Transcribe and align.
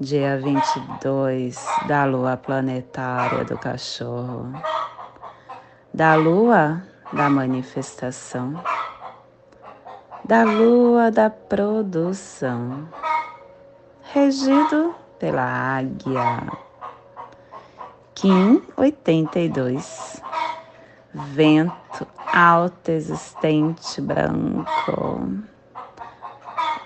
dia 0.00 0.38
22 0.38 1.62
da 1.86 2.06
lua 2.06 2.34
planetária 2.34 3.44
do 3.44 3.58
cachorro, 3.58 4.50
da 5.92 6.14
lua 6.14 6.82
da 7.12 7.28
manifestação, 7.28 8.54
da 10.24 10.42
lua 10.42 11.10
da 11.10 11.28
produção, 11.28 12.88
regido 14.14 14.94
pela 15.18 15.44
águia. 15.76 16.46
Kim 18.14 18.62
82, 18.78 20.22
vento 21.12 22.06
alto 22.32 22.90
existente 22.90 24.00
branco 24.00 25.44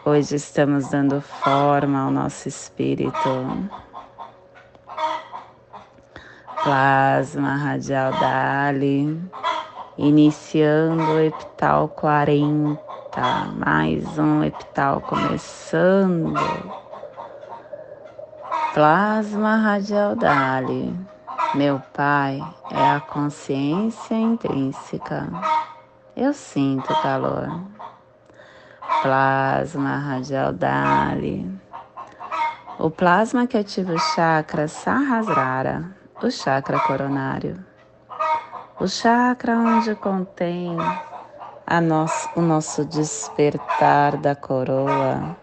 Hoje 0.07 0.37
estamos 0.37 0.91
dando 0.91 1.19
forma 1.23 1.99
ao 1.99 2.11
nosso 2.11 2.47
espírito. 2.47 3.15
Plasma 6.63 7.57
radial 7.57 8.13
Dali, 8.13 9.19
iniciando 9.97 11.03
o 11.05 11.21
epital 11.21 11.89
40, 11.89 12.79
mais 13.57 14.19
um 14.19 14.45
epital 14.45 15.01
começando. 15.01 16.39
Plasma 18.75 19.57
radial 19.57 20.15
Dali, 20.15 20.95
meu 21.55 21.81
pai 21.95 22.45
é 22.71 22.91
a 22.91 23.01
consciência 23.01 24.15
intrínseca. 24.15 25.31
Eu 26.15 26.35
sinto 26.35 26.93
calor 27.01 27.49
plasma 29.03 29.97
radial 29.99 30.53
Dali. 30.53 31.51
O 32.79 32.91
plasma 32.91 33.47
que 33.47 33.57
ativa 33.57 33.93
o 33.93 33.99
chakra 33.99 34.67
Sahasrara, 34.67 35.91
o 36.23 36.31
chakra 36.31 36.79
coronário. 36.81 37.65
O 38.81 38.89
chakra 38.89 39.57
onde 39.57 39.95
contém 39.95 40.77
a 41.67 41.81
nosso, 41.81 42.29
o 42.37 42.43
nosso 42.43 42.85
despertar 42.85 44.17
da 44.17 44.35
coroa, 44.35 45.37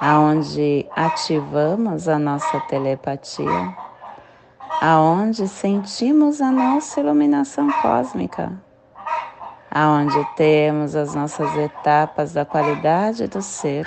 aonde 0.00 0.86
ativamos 0.94 2.08
a 2.08 2.18
nossa 2.18 2.60
telepatia, 2.62 3.74
aonde 4.82 5.46
sentimos 5.48 6.40
a 6.40 6.50
nossa 6.50 7.00
iluminação 7.00 7.70
cósmica 7.80 8.65
aonde 9.76 10.24
temos 10.36 10.96
as 10.96 11.14
nossas 11.14 11.54
etapas 11.54 12.32
da 12.32 12.46
qualidade 12.46 13.26
do 13.26 13.42
ser, 13.42 13.86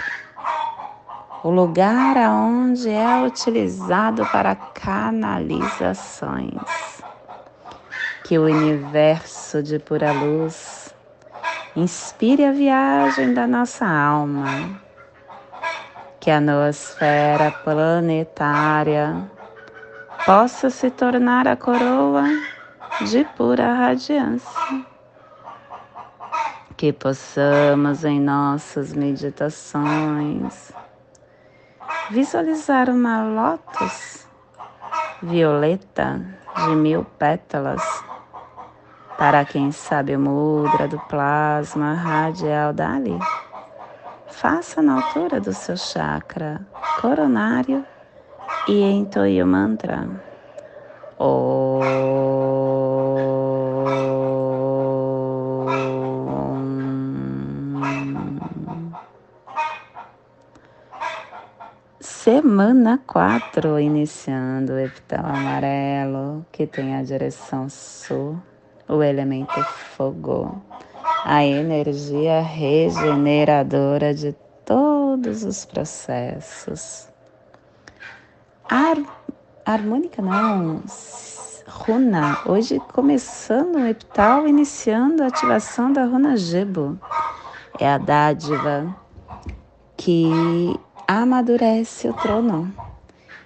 o 1.43 1.49
lugar 1.49 2.15
aonde 2.15 2.87
é 2.87 3.25
utilizado 3.25 4.23
para 4.27 4.53
canalizações, 4.53 6.53
que 8.23 8.37
o 8.37 8.43
universo 8.43 9.63
de 9.63 9.79
pura 9.79 10.11
luz 10.11 10.93
inspire 11.75 12.45
a 12.45 12.51
viagem 12.51 13.33
da 13.33 13.47
nossa 13.47 13.87
alma, 13.87 14.79
que 16.19 16.29
a 16.29 16.39
noosfera 16.39 17.49
planetária 17.63 19.27
possa 20.23 20.69
se 20.69 20.91
tornar 20.91 21.47
a 21.47 21.55
coroa 21.55 22.25
de 23.09 23.25
pura 23.35 23.73
radiância 23.73 24.87
que 26.79 26.93
possamos 26.93 28.05
em 28.05 28.21
nossas 28.21 28.93
meditações 28.93 30.71
visualizar 32.09 32.89
uma 32.89 33.21
lótus 33.21 34.25
violeta 35.21 36.21
de 36.55 36.75
mil 36.77 37.03
pétalas 37.03 37.83
para 39.17 39.43
quem 39.43 39.73
sabe 39.73 40.15
o 40.15 40.19
mudra 40.21 40.87
do 40.87 40.97
plasma 41.09 41.95
radial 41.95 42.71
dali. 42.71 43.19
Faça 44.29 44.81
na 44.81 45.03
altura 45.03 45.41
do 45.41 45.51
seu 45.51 45.75
chakra 45.75 46.65
coronário 47.01 47.85
e 48.69 48.81
entoie 48.81 49.43
o 49.43 49.45
mantra. 49.45 50.07
Semana 62.31 63.01
4, 63.07 63.79
iniciando 63.79 64.73
o 64.73 64.79
epital 64.79 65.25
amarelo, 65.25 66.45
que 66.51 66.67
tem 66.67 66.95
a 66.95 67.01
direção 67.01 67.67
sul, 67.67 68.37
o 68.87 69.01
elemento 69.01 69.59
fogo, 69.97 70.61
a 71.25 71.43
energia 71.43 72.39
regeneradora 72.39 74.13
de 74.13 74.35
todos 74.63 75.43
os 75.43 75.65
processos. 75.65 77.09
Ar, 78.69 78.97
harmônica 79.65 80.21
não, 80.21 80.83
runa, 81.67 82.43
hoje 82.45 82.79
começando 82.93 83.77
o 83.77 83.87
epital, 83.87 84.47
iniciando 84.47 85.23
a 85.23 85.27
ativação 85.27 85.91
da 85.91 86.05
runa 86.05 86.37
Gebo. 86.37 86.95
É 87.79 87.91
a 87.91 87.97
dádiva 87.97 88.95
que 89.97 90.79
amadurece 91.09 92.07
o 92.07 92.13
trono. 92.13 92.71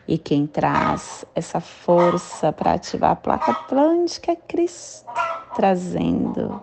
E 0.05 0.17
quem 0.17 0.45
traz 0.45 1.23
essa 1.33 1.61
força 1.61 2.51
para 2.51 2.73
ativar 2.73 3.11
a 3.11 3.15
placa 3.15 3.51
atlântica 3.51 4.33
é 4.33 4.35
Cristo, 4.35 5.09
trazendo 5.55 6.61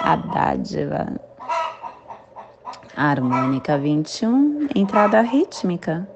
a 0.00 0.16
dádiva. 0.16 1.20
A 2.96 3.10
harmônica 3.10 3.76
21, 3.76 4.68
entrada 4.74 5.20
rítmica. 5.20 6.08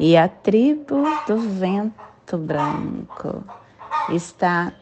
E 0.00 0.16
a 0.16 0.26
tribo 0.26 1.04
do 1.28 1.38
vento 1.38 2.36
branco 2.36 3.44
está 4.08 4.72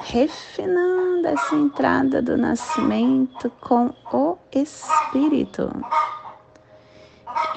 refinando 0.00 1.28
essa 1.28 1.54
entrada 1.54 2.20
do 2.20 2.36
nascimento 2.36 3.48
com 3.60 3.94
o 4.12 4.36
Espírito. 4.52 5.70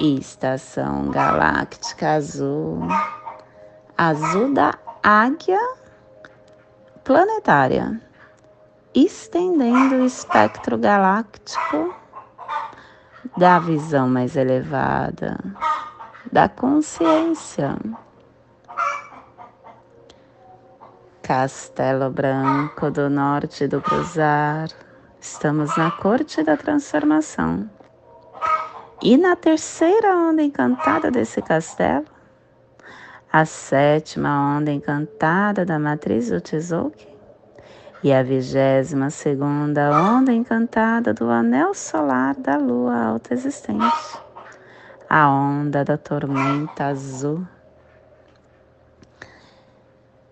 Estação 0.00 1.10
Galáctica 1.10 2.14
Azul, 2.14 2.80
azul 3.96 4.52
da 4.52 4.74
águia 5.02 5.60
planetária, 7.02 8.00
estendendo 8.94 9.96
o 9.96 10.04
espectro 10.04 10.76
galáctico 10.76 11.94
da 13.36 13.58
visão 13.58 14.08
mais 14.08 14.36
elevada, 14.36 15.38
da 16.30 16.48
consciência. 16.48 17.76
Castelo 21.22 22.10
Branco 22.10 22.90
do 22.90 23.08
Norte 23.08 23.66
do 23.66 23.80
Cruzar, 23.80 24.68
estamos 25.20 25.76
na 25.76 25.90
corte 25.90 26.42
da 26.42 26.56
transformação. 26.56 27.68
E 29.02 29.16
na 29.18 29.36
terceira 29.36 30.16
onda 30.16 30.42
encantada 30.42 31.10
desse 31.10 31.42
castelo, 31.42 32.06
a 33.30 33.44
sétima 33.44 34.56
onda 34.56 34.72
encantada 34.72 35.66
da 35.66 35.78
matriz 35.78 36.30
do 36.30 36.40
Tzolk'in 36.40 37.14
e 38.02 38.10
a 38.10 38.22
vigésima 38.22 39.10
segunda 39.10 39.90
onda 39.90 40.32
encantada 40.32 41.12
do 41.12 41.28
anel 41.28 41.74
solar 41.74 42.34
da 42.36 42.56
lua 42.56 42.96
alta 42.96 43.34
existente, 43.34 44.18
a 45.08 45.28
onda 45.28 45.84
da 45.84 45.98
tormenta 45.98 46.86
azul. 46.86 47.46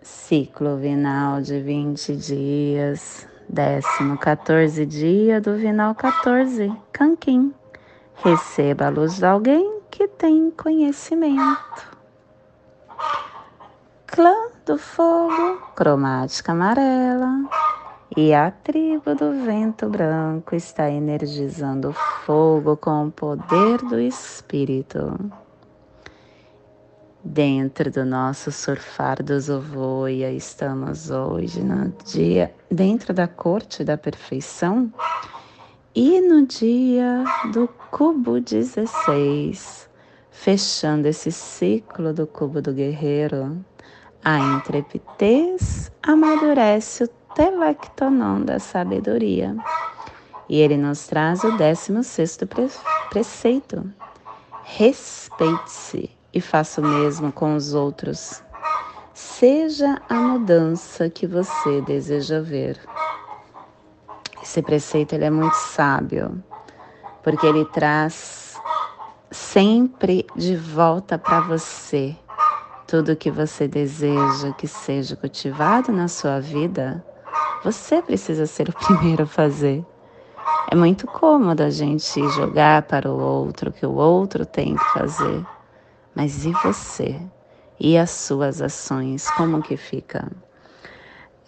Ciclo 0.00 0.78
vinal 0.78 1.42
de 1.42 1.60
20 1.60 2.16
dias, 2.16 3.28
décimo 3.46 4.16
14 4.16 4.86
dia 4.86 5.38
do 5.38 5.54
vinal 5.54 5.94
14, 5.94 6.72
Canquim. 6.90 7.52
Receba 8.16 8.86
a 8.86 8.88
luz 8.88 9.18
de 9.18 9.26
alguém 9.26 9.80
que 9.90 10.08
tem 10.08 10.50
conhecimento. 10.50 11.94
Clã 14.06 14.48
do 14.64 14.78
fogo, 14.78 15.60
cromática 15.74 16.52
amarela, 16.52 17.48
e 18.16 18.32
a 18.32 18.50
tribo 18.50 19.14
do 19.14 19.32
vento 19.44 19.88
branco 19.88 20.54
está 20.54 20.88
energizando 20.88 21.90
o 21.90 21.92
fogo 21.92 22.76
com 22.76 23.08
o 23.08 23.10
poder 23.10 23.78
do 23.78 23.98
espírito. 23.98 25.18
Dentro 27.22 27.90
do 27.90 28.04
nosso 28.04 28.52
surfar 28.52 29.22
do 29.22 29.40
Zovoia, 29.40 30.30
estamos 30.30 31.10
hoje 31.10 31.60
no 31.62 31.88
dia 32.04 32.54
dentro 32.70 33.12
da 33.12 33.26
corte 33.26 33.82
da 33.82 33.96
perfeição 33.96 34.92
e 35.94 36.20
no 36.20 36.44
dia 36.44 37.22
do 37.52 37.68
cubo 37.92 38.40
16, 38.40 39.88
fechando 40.28 41.06
esse 41.06 41.30
ciclo 41.30 42.12
do 42.12 42.26
cubo 42.26 42.60
do 42.60 42.72
guerreiro, 42.72 43.64
a 44.24 44.38
intrepidez 44.40 45.92
amadurece 46.02 47.04
o 47.04 47.08
telectonon 47.36 48.40
da 48.40 48.58
sabedoria. 48.58 49.54
E 50.48 50.60
ele 50.60 50.76
nos 50.76 51.06
traz 51.06 51.44
o 51.44 51.52
16 51.52 52.38
pre 52.38 52.68
preceito. 53.10 53.88
Respeite-se 54.64 56.10
e 56.32 56.40
faça 56.40 56.80
o 56.80 56.84
mesmo 56.84 57.30
com 57.30 57.54
os 57.54 57.72
outros. 57.72 58.42
Seja 59.12 60.02
a 60.08 60.14
mudança 60.16 61.08
que 61.08 61.24
você 61.24 61.80
deseja 61.82 62.40
ver. 62.40 62.80
Esse 64.44 64.60
preceito 64.62 65.14
ele 65.14 65.24
é 65.24 65.30
muito 65.30 65.54
sábio, 65.54 66.40
porque 67.22 67.46
ele 67.46 67.64
traz 67.64 68.60
sempre 69.30 70.26
de 70.36 70.54
volta 70.54 71.18
para 71.18 71.40
você 71.40 72.14
tudo 72.86 73.16
que 73.16 73.30
você 73.30 73.66
deseja 73.66 74.52
que 74.52 74.68
seja 74.68 75.16
cultivado 75.16 75.90
na 75.90 76.06
sua 76.06 76.38
vida 76.38 77.02
você 77.64 78.02
precisa 78.02 78.46
ser 78.46 78.68
o 78.68 78.72
primeiro 78.76 79.22
a 79.22 79.26
fazer. 79.26 79.82
É 80.70 80.76
muito 80.76 81.06
cômodo 81.06 81.62
a 81.62 81.70
gente 81.70 82.20
jogar 82.28 82.82
para 82.82 83.10
o 83.10 83.18
outro 83.18 83.70
o 83.70 83.72
que 83.72 83.86
o 83.86 83.94
outro 83.94 84.44
tem 84.44 84.76
que 84.76 84.84
fazer. 84.92 85.42
Mas 86.14 86.44
e 86.44 86.52
você? 86.62 87.18
E 87.80 87.96
as 87.96 88.10
suas 88.10 88.60
ações? 88.60 89.28
Como 89.30 89.62
que 89.62 89.78
fica? 89.78 90.30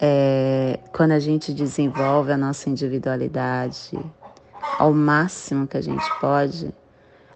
É, 0.01 0.79
quando 0.93 1.13
a 1.13 1.19
gente 1.19 1.53
desenvolve 1.55 2.33
a 2.33 2.37
nossa 2.37 2.69
individualidade 2.69 3.99
ao 4.79 4.93
máximo 4.93 5.67
que 5.67 5.77
a 5.77 5.81
gente 5.81 6.05
pode, 6.21 6.75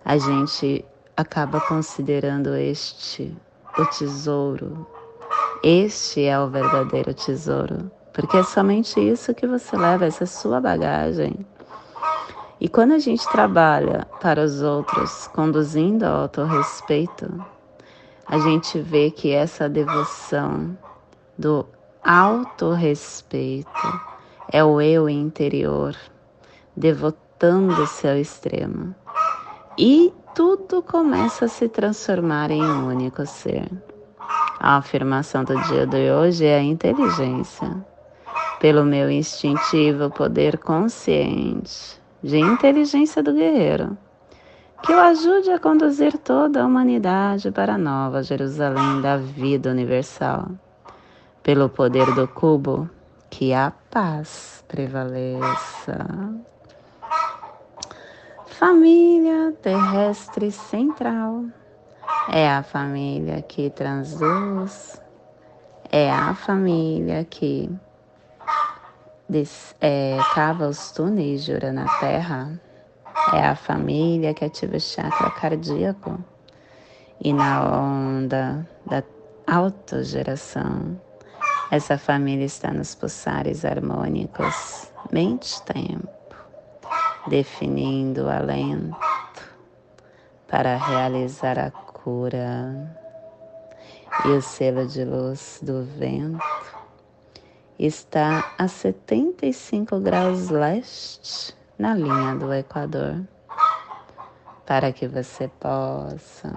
a 0.04 0.18
gente 0.18 0.84
acaba 1.16 1.60
considerando 1.60 2.54
este 2.54 3.36
o 3.78 3.86
tesouro. 3.86 4.86
Este 5.62 6.24
é 6.24 6.38
o 6.38 6.48
verdadeiro 6.48 7.14
tesouro 7.14 7.90
porque 8.12 8.36
é 8.36 8.42
somente 8.42 9.00
isso 9.00 9.34
que 9.34 9.46
você 9.46 9.76
leva, 9.76 10.06
essa 10.06 10.24
é 10.24 10.26
sua 10.26 10.60
bagagem. 10.60 11.34
E 12.60 12.68
quando 12.68 12.92
a 12.92 12.98
gente 12.98 13.26
trabalha 13.30 14.06
para 14.20 14.42
os 14.42 14.60
outros, 14.60 15.28
conduzindo 15.28 16.04
ao 16.04 16.22
autorrespeito, 16.22 17.42
a 18.26 18.38
gente 18.38 18.78
vê 18.80 19.10
que 19.10 19.32
essa 19.32 19.68
devoção 19.68 20.76
do 21.38 21.66
autorrespeito 22.02 23.68
é 24.52 24.64
o 24.64 24.80
eu 24.80 25.08
interior, 25.08 25.94
devotando-se 26.76 28.08
ao 28.08 28.16
extremo. 28.16 28.94
E 29.78 30.12
tudo 30.34 30.82
começa 30.82 31.44
a 31.44 31.48
se 31.48 31.68
transformar 31.68 32.50
em 32.50 32.62
um 32.62 32.88
único 32.88 33.24
ser. 33.26 33.68
A 34.58 34.76
afirmação 34.76 35.44
do 35.44 35.54
dia 35.62 35.86
de 35.86 36.10
hoje 36.10 36.44
é 36.44 36.58
a 36.58 36.62
inteligência 36.62 37.84
pelo 38.60 38.84
meu 38.84 39.10
instintivo 39.10 40.10
poder 40.10 40.58
consciente 40.58 42.00
de 42.22 42.38
inteligência 42.38 43.22
do 43.22 43.32
guerreiro, 43.32 43.96
que 44.82 44.92
o 44.92 45.00
ajude 45.00 45.50
a 45.50 45.58
conduzir 45.58 46.18
toda 46.18 46.62
a 46.62 46.66
humanidade 46.66 47.50
para 47.50 47.74
a 47.74 47.78
nova 47.78 48.22
Jerusalém 48.22 49.00
da 49.00 49.16
vida 49.16 49.70
universal. 49.70 50.50
Pelo 51.42 51.68
poder 51.68 52.14
do 52.14 52.28
cubo, 52.28 52.88
que 53.30 53.54
a 53.54 53.72
paz 53.90 54.64
prevaleça. 54.68 56.06
Família 58.46 59.52
terrestre 59.62 60.50
central 60.52 61.44
é 62.30 62.48
a 62.48 62.62
família 62.62 63.40
que 63.42 63.70
transduz, 63.70 65.00
é 65.90 66.10
a 66.10 66.34
família 66.34 67.24
que 67.24 67.70
des, 69.28 69.74
é, 69.80 70.18
cava 70.34 70.68
os 70.68 70.92
túneis 70.92 71.44
de 71.44 71.58
na 71.72 71.86
Terra 72.00 72.60
é 73.32 73.46
a 73.46 73.54
família 73.54 74.34
que 74.34 74.44
ativa 74.44 74.76
o 74.76 74.80
chakra 74.80 75.30
cardíaco 75.30 76.18
e 77.22 77.32
na 77.32 77.62
onda 77.62 78.66
da 78.86 79.02
autogeração. 79.46 81.00
Essa 81.70 81.96
família 81.96 82.46
está 82.46 82.72
nos 82.72 82.96
pulsares 82.96 83.64
harmônicos, 83.64 84.90
mente-tempo, 85.12 86.08
definindo 87.28 88.24
o 88.24 88.28
alento 88.28 88.96
para 90.48 90.76
realizar 90.76 91.60
a 91.60 91.70
cura. 91.70 92.92
E 94.24 94.28
o 94.30 94.42
selo 94.42 94.84
de 94.88 95.04
luz 95.04 95.60
do 95.62 95.84
vento 95.84 96.44
está 97.78 98.52
a 98.58 98.66
75 98.66 100.00
graus 100.00 100.48
leste 100.48 101.56
na 101.78 101.94
linha 101.94 102.34
do 102.34 102.52
Equador, 102.52 103.24
para 104.66 104.92
que 104.92 105.06
você 105.06 105.46
possa 105.46 106.52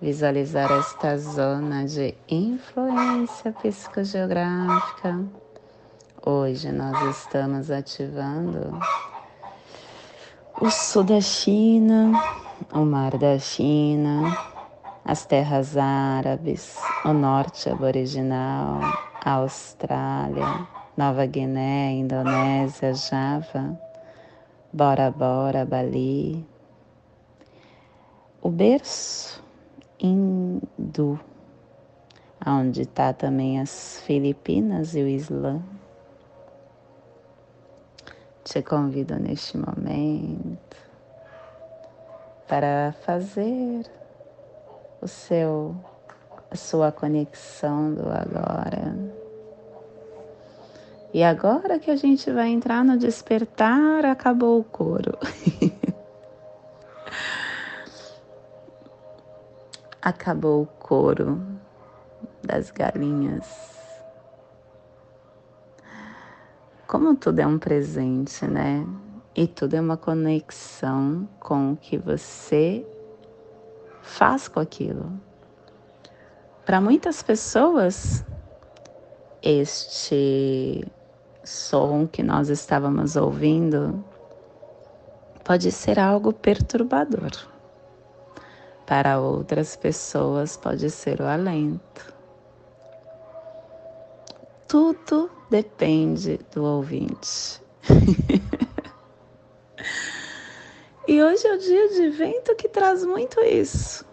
visualizar 0.00 0.70
esta 0.72 1.16
zona 1.16 1.84
de 1.84 2.14
influência 2.28 3.52
psicogeográfica. 3.52 5.24
Hoje 6.24 6.72
nós 6.72 7.16
estamos 7.16 7.70
ativando 7.70 8.78
o 10.60 10.70
sul 10.70 11.04
da 11.04 11.20
China, 11.20 12.12
o 12.72 12.80
mar 12.80 13.16
da 13.18 13.38
China, 13.38 14.36
as 15.04 15.26
terras 15.26 15.76
árabes, 15.76 16.78
o 17.04 17.12
norte 17.12 17.68
aboriginal, 17.68 18.80
Austrália, 19.24 20.66
Nova 20.96 21.26
Guiné, 21.26 21.92
Indonésia, 21.92 22.94
Java, 22.94 23.78
Bora 24.72 25.10
Bora, 25.10 25.64
Bali. 25.64 26.46
O 28.40 28.50
berço 28.50 29.43
hindu, 30.04 31.18
onde 32.46 32.82
está 32.82 33.12
também 33.12 33.60
as 33.60 34.00
Filipinas 34.02 34.94
e 34.94 35.02
o 35.02 35.08
Islã. 35.08 35.62
Te 38.44 38.62
convido 38.62 39.18
neste 39.18 39.56
momento 39.56 40.76
para 42.46 42.94
fazer 43.00 43.90
o 45.00 45.08
seu 45.08 45.74
a 46.50 46.56
sua 46.56 46.92
conexão 46.92 47.92
do 47.94 48.08
agora. 48.08 48.94
E 51.12 51.22
agora 51.22 51.78
que 51.78 51.90
a 51.90 51.96
gente 51.96 52.30
vai 52.30 52.48
entrar 52.48 52.84
no 52.84 52.96
despertar, 52.98 54.04
acabou 54.04 54.60
o 54.60 54.64
couro. 54.64 55.18
acabou 60.04 60.64
o 60.64 60.66
couro 60.66 61.40
das 62.42 62.70
galinhas. 62.70 63.48
Como 66.86 67.16
tudo 67.16 67.38
é 67.40 67.46
um 67.46 67.58
presente, 67.58 68.46
né? 68.46 68.86
E 69.34 69.46
tudo 69.46 69.74
é 69.74 69.80
uma 69.80 69.96
conexão 69.96 71.26
com 71.40 71.72
o 71.72 71.76
que 71.76 71.96
você 71.96 72.86
faz 74.02 74.46
com 74.46 74.60
aquilo. 74.60 75.10
Para 76.66 76.82
muitas 76.82 77.22
pessoas, 77.22 78.22
este 79.42 80.86
som 81.42 82.06
que 82.06 82.22
nós 82.22 82.50
estávamos 82.50 83.16
ouvindo 83.16 84.04
pode 85.42 85.72
ser 85.72 85.98
algo 85.98 86.32
perturbador. 86.32 87.53
Para 88.86 89.18
outras 89.18 89.76
pessoas, 89.76 90.56
pode 90.56 90.90
ser 90.90 91.20
o 91.20 91.26
alento. 91.26 92.14
Tudo 94.68 95.30
depende 95.50 96.38
do 96.52 96.64
ouvinte. 96.64 97.62
E 101.06 101.22
hoje 101.22 101.46
é 101.46 101.54
o 101.54 101.58
dia 101.58 101.88
de 101.90 102.08
vento 102.08 102.56
que 102.56 102.66
traz 102.66 103.04
muito 103.04 103.38
isso. 103.40 104.06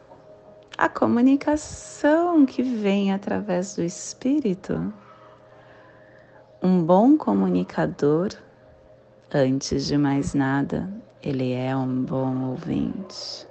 A 0.77 0.89
comunicação 0.89 2.45
que 2.45 2.61
vem 2.61 3.13
através 3.13 3.77
do 3.77 3.81
espírito. 3.81 4.93
Um 6.61 6.83
bom 6.83 7.17
comunicador, 7.17 8.31
antes 9.33 9.85
de 9.85 9.97
mais 9.97 10.33
nada, 10.33 10.91
ele 11.23 11.53
é 11.53 11.73
um 11.73 12.03
bom 12.03 12.49
ouvinte. 12.49 13.47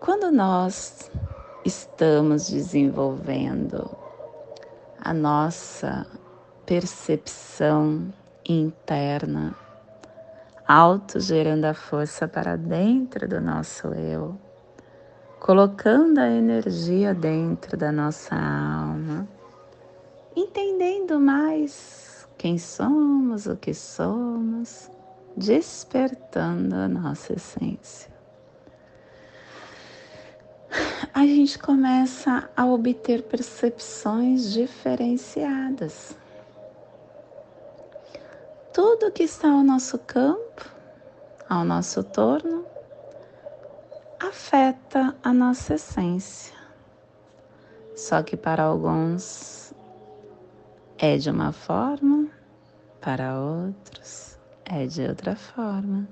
Quando 0.00 0.32
nós 0.32 1.10
estamos 1.62 2.48
desenvolvendo 2.48 3.86
a 4.98 5.12
nossa 5.12 6.06
percepção 6.64 8.10
interna, 8.48 9.54
autogerando 10.66 11.66
a 11.66 11.74
força 11.74 12.26
para 12.26 12.56
dentro 12.56 13.28
do 13.28 13.42
nosso 13.42 13.88
eu, 13.88 14.38
colocando 15.38 16.16
a 16.16 16.30
energia 16.30 17.12
dentro 17.12 17.76
da 17.76 17.92
nossa 17.92 18.34
alma, 18.34 19.28
entendendo 20.34 21.20
mais 21.20 22.26
quem 22.38 22.56
somos, 22.56 23.44
o 23.44 23.54
que 23.54 23.74
somos, 23.74 24.90
despertando 25.36 26.74
a 26.74 26.88
nossa 26.88 27.34
essência. 27.34 28.19
A 31.12 31.20
gente 31.26 31.58
começa 31.58 32.48
a 32.56 32.64
obter 32.64 33.22
percepções 33.22 34.52
diferenciadas. 34.52 36.16
Tudo 38.72 39.10
que 39.10 39.24
está 39.24 39.50
ao 39.50 39.62
nosso 39.62 39.98
campo, 39.98 40.70
ao 41.48 41.64
nosso 41.64 42.04
torno, 42.04 42.64
afeta 44.20 45.16
a 45.22 45.32
nossa 45.32 45.74
essência. 45.74 46.54
Só 47.96 48.22
que 48.22 48.36
para 48.36 48.62
alguns 48.62 49.74
é 50.96 51.16
de 51.16 51.30
uma 51.30 51.52
forma, 51.52 52.28
para 53.00 53.38
outros 53.38 54.38
é 54.64 54.86
de 54.86 55.02
outra 55.02 55.34
forma. 55.34 56.06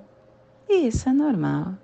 E 0.69 0.89
isso 0.89 1.09
é 1.09 1.13
normal. 1.13 1.75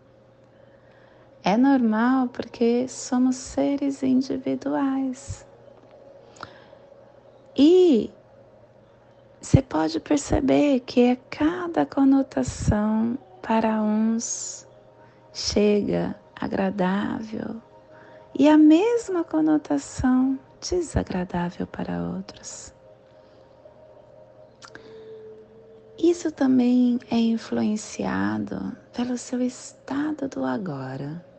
É 1.46 1.58
normal 1.58 2.28
porque 2.28 2.88
somos 2.88 3.36
seres 3.36 4.02
individuais. 4.02 5.46
E 7.54 8.10
você 9.38 9.60
pode 9.60 10.00
perceber 10.00 10.80
que 10.80 11.02
é 11.02 11.16
cada 11.28 11.84
conotação 11.84 13.18
para 13.42 13.82
uns 13.82 14.66
chega 15.34 16.18
agradável 16.34 17.60
e 18.34 18.48
a 18.48 18.56
mesma 18.56 19.22
conotação 19.22 20.38
desagradável 20.62 21.66
para 21.66 22.02
outros. 22.02 22.72
Isso 25.98 26.32
também 26.32 26.98
é 27.10 27.16
influenciado 27.16 28.74
pelo 28.94 29.18
seu 29.18 29.42
estado 29.42 30.26
do 30.26 30.42
agora. 30.42 31.33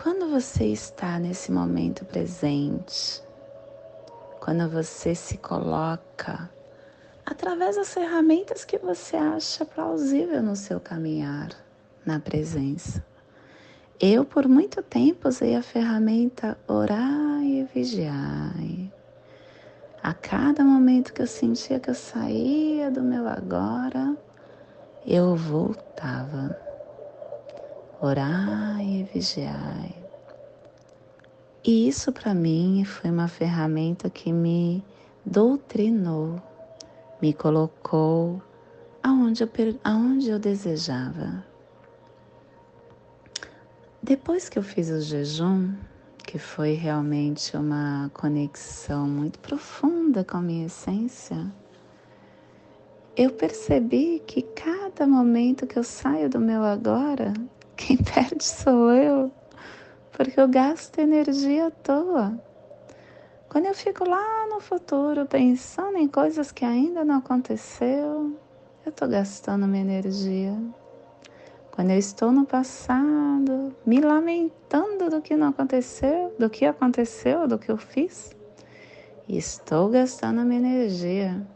Quando 0.00 0.28
você 0.28 0.64
está 0.66 1.18
nesse 1.18 1.50
momento 1.50 2.04
presente, 2.04 3.20
quando 4.38 4.70
você 4.70 5.12
se 5.12 5.36
coloca 5.38 6.48
através 7.26 7.74
das 7.74 7.92
ferramentas 7.92 8.64
que 8.64 8.78
você 8.78 9.16
acha 9.16 9.64
plausível 9.64 10.40
no 10.40 10.54
seu 10.54 10.78
caminhar, 10.78 11.48
na 12.06 12.20
presença. 12.20 13.04
Eu, 13.98 14.24
por 14.24 14.46
muito 14.46 14.84
tempo, 14.84 15.28
usei 15.28 15.56
a 15.56 15.62
ferramenta 15.62 16.56
orar 16.68 17.42
e 17.42 17.64
vigiar. 17.64 18.54
A 20.00 20.14
cada 20.14 20.62
momento 20.62 21.12
que 21.12 21.22
eu 21.22 21.26
sentia 21.26 21.80
que 21.80 21.90
eu 21.90 21.94
saía 21.96 22.88
do 22.88 23.02
meu 23.02 23.26
agora, 23.26 24.16
eu 25.04 25.34
voltava. 25.34 26.67
Orar 28.00 28.80
e 28.80 29.02
vigiar. 29.02 29.88
E 31.64 31.88
isso 31.88 32.12
para 32.12 32.32
mim 32.32 32.84
foi 32.84 33.10
uma 33.10 33.26
ferramenta 33.26 34.08
que 34.08 34.32
me 34.32 34.84
doutrinou, 35.26 36.40
me 37.20 37.32
colocou 37.32 38.40
aonde 39.02 39.42
eu, 39.42 39.50
aonde 39.82 40.30
eu 40.30 40.38
desejava. 40.38 41.44
Depois 44.00 44.48
que 44.48 44.58
eu 44.58 44.62
fiz 44.62 44.90
o 44.90 45.00
jejum, 45.00 45.74
que 46.18 46.38
foi 46.38 46.74
realmente 46.74 47.56
uma 47.56 48.10
conexão 48.14 49.08
muito 49.08 49.40
profunda 49.40 50.22
com 50.22 50.36
a 50.36 50.40
minha 50.40 50.66
essência, 50.66 51.52
eu 53.16 53.30
percebi 53.32 54.22
que 54.24 54.42
cada 54.42 55.04
momento 55.04 55.66
que 55.66 55.76
eu 55.76 55.82
saio 55.82 56.30
do 56.30 56.38
meu 56.38 56.62
agora, 56.62 57.32
quem 57.78 57.96
perde 58.02 58.44
sou 58.44 58.92
eu, 58.92 59.32
porque 60.12 60.38
eu 60.38 60.48
gasto 60.48 60.98
energia 60.98 61.68
à 61.68 61.70
toa. 61.70 62.38
Quando 63.48 63.64
eu 63.64 63.74
fico 63.74 64.06
lá 64.06 64.46
no 64.48 64.60
futuro 64.60 65.24
pensando 65.24 65.96
em 65.96 66.06
coisas 66.06 66.52
que 66.52 66.64
ainda 66.64 67.02
não 67.02 67.16
aconteceu, 67.18 68.36
eu 68.84 68.90
estou 68.90 69.08
gastando 69.08 69.66
minha 69.66 69.82
energia. 69.82 70.54
Quando 71.70 71.90
eu 71.90 71.98
estou 71.98 72.32
no 72.32 72.44
passado, 72.44 73.74
me 73.86 74.00
lamentando 74.00 75.08
do 75.08 75.22
que 75.22 75.36
não 75.36 75.48
aconteceu, 75.48 76.34
do 76.38 76.50
que 76.50 76.66
aconteceu, 76.66 77.46
do 77.46 77.58
que 77.58 77.70
eu 77.70 77.78
fiz, 77.78 78.36
estou 79.28 79.88
gastando 79.88 80.44
minha 80.44 80.60
energia. 80.60 81.46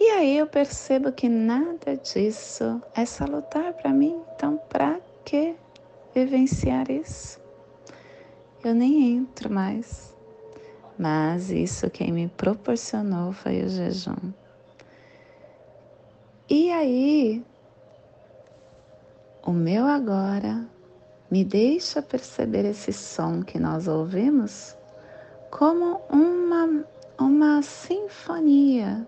E 0.00 0.10
aí 0.10 0.38
eu 0.38 0.46
percebo 0.46 1.10
que 1.10 1.28
nada 1.28 1.96
disso 1.96 2.80
é 2.94 3.04
salutar 3.04 3.72
para 3.72 3.90
mim. 3.90 4.20
Então, 4.34 4.56
para 4.68 5.00
que 5.24 5.56
vivenciar 6.14 6.90
isso? 6.90 7.40
Eu 8.64 8.74
nem 8.74 9.16
entro 9.16 9.52
mais. 9.52 10.14
Mas 10.98 11.50
isso 11.50 11.90
quem 11.90 12.12
me 12.12 12.28
proporcionou 12.28 13.32
foi 13.32 13.62
o 13.62 13.68
jejum. 13.68 14.32
E 16.48 16.70
aí 16.70 17.44
o 19.42 19.50
meu 19.50 19.86
agora 19.86 20.66
me 21.30 21.44
deixa 21.44 22.02
perceber 22.02 22.64
esse 22.64 22.92
som 22.92 23.42
que 23.42 23.58
nós 23.58 23.86
ouvimos 23.86 24.76
como 25.50 26.00
uma, 26.10 26.84
uma 27.18 27.62
sinfonia. 27.62 29.06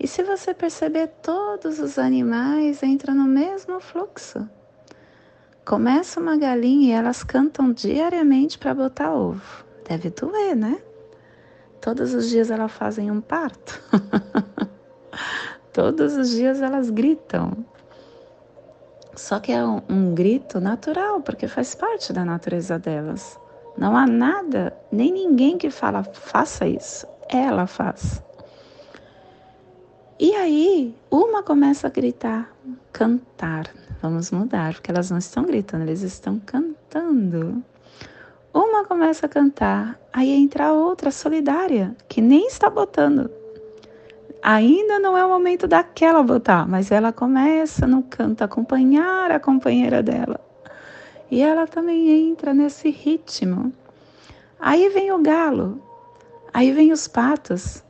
E 0.00 0.08
se 0.08 0.22
você 0.22 0.54
perceber, 0.54 1.08
todos 1.22 1.78
os 1.78 1.98
animais 1.98 2.82
entram 2.82 3.14
no 3.14 3.24
mesmo 3.24 3.78
fluxo. 3.80 4.48
Começa 5.62 6.18
uma 6.18 6.38
galinha 6.38 6.88
e 6.88 6.98
elas 6.98 7.22
cantam 7.22 7.70
diariamente 7.70 8.58
para 8.58 8.72
botar 8.72 9.12
ovo. 9.12 9.62
Deve 9.86 10.08
doer, 10.08 10.56
né? 10.56 10.80
Todos 11.82 12.14
os 12.14 12.30
dias 12.30 12.50
elas 12.50 12.72
fazem 12.72 13.10
um 13.10 13.20
parto. 13.20 13.78
Todos 15.70 16.16
os 16.16 16.30
dias 16.30 16.62
elas 16.62 16.88
gritam. 16.88 17.52
Só 19.14 19.38
que 19.38 19.52
é 19.52 19.62
um, 19.62 19.82
um 19.86 20.14
grito 20.14 20.60
natural, 20.60 21.20
porque 21.20 21.46
faz 21.46 21.74
parte 21.74 22.10
da 22.10 22.24
natureza 22.24 22.78
delas. 22.78 23.38
Não 23.76 23.94
há 23.94 24.06
nada, 24.06 24.74
nem 24.90 25.12
ninguém 25.12 25.58
que 25.58 25.70
fala 25.70 26.02
faça 26.04 26.66
isso. 26.66 27.06
Ela 27.28 27.66
faz. 27.66 28.22
E 30.22 30.34
aí, 30.34 30.94
uma 31.10 31.42
começa 31.42 31.86
a 31.86 31.90
gritar, 31.90 32.54
cantar. 32.92 33.70
Vamos 34.02 34.30
mudar, 34.30 34.74
porque 34.74 34.90
elas 34.90 35.10
não 35.10 35.16
estão 35.16 35.46
gritando, 35.46 35.84
eles 35.84 36.02
estão 36.02 36.38
cantando. 36.38 37.64
Uma 38.52 38.84
começa 38.84 39.24
a 39.24 39.28
cantar, 39.30 39.98
aí 40.12 40.30
entra 40.30 40.66
a 40.66 40.72
outra 40.74 41.10
solidária, 41.10 41.96
que 42.06 42.20
nem 42.20 42.46
está 42.46 42.68
botando, 42.68 43.30
ainda 44.42 44.98
não 44.98 45.16
é 45.16 45.24
o 45.24 45.30
momento 45.30 45.66
daquela 45.66 46.22
botar, 46.22 46.68
mas 46.68 46.90
ela 46.90 47.14
começa 47.14 47.86
no 47.86 48.02
canto 48.02 48.44
acompanhar 48.44 49.30
a 49.30 49.40
companheira 49.40 50.02
dela. 50.02 50.38
E 51.30 51.40
ela 51.40 51.66
também 51.66 52.28
entra 52.28 52.52
nesse 52.52 52.90
ritmo. 52.90 53.72
Aí 54.60 54.86
vem 54.90 55.12
o 55.12 55.22
galo, 55.22 55.80
aí 56.52 56.72
vem 56.72 56.92
os 56.92 57.08
patos. 57.08 57.82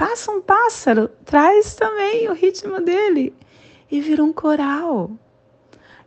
Passa 0.00 0.32
um 0.32 0.40
pássaro, 0.40 1.08
traz 1.26 1.74
também 1.74 2.26
o 2.26 2.32
ritmo 2.32 2.80
dele 2.80 3.36
e 3.92 4.00
vira 4.00 4.24
um 4.24 4.32
coral. 4.32 5.10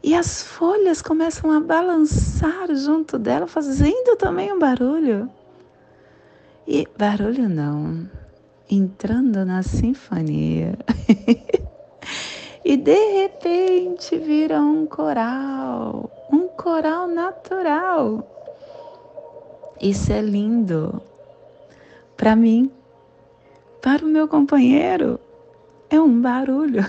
E 0.01 0.15
as 0.15 0.41
folhas 0.41 0.99
começam 0.99 1.51
a 1.51 1.59
balançar 1.59 2.73
junto 2.73 3.19
dela, 3.19 3.45
fazendo 3.45 4.15
também 4.17 4.51
um 4.51 4.57
barulho. 4.57 5.29
E 6.67 6.87
barulho 6.97 7.47
não, 7.47 8.09
entrando 8.67 9.45
na 9.45 9.61
sinfonia. 9.61 10.75
e 12.65 12.75
de 12.75 13.21
repente 13.21 14.17
vira 14.17 14.59
um 14.59 14.87
coral, 14.87 16.09
um 16.31 16.47
coral 16.47 17.07
natural. 17.07 18.27
Isso 19.79 20.11
é 20.11 20.19
lindo. 20.19 20.99
Para 22.17 22.35
mim, 22.35 22.71
para 23.83 24.05
o 24.05 24.07
meu 24.07 24.29
companheiro, 24.29 25.19
é 25.89 25.99
um 25.99 26.21
barulho. 26.21 26.83